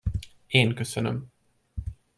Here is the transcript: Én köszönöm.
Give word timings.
Én 0.47 0.73
köszönöm. 0.75 1.27